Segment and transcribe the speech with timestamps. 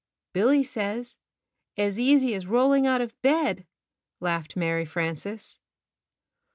[0.33, 1.19] "Billy says,
[1.77, 3.67] 'as easy as rolling out of bed/"
[4.19, 5.59] laughed Mary Frances.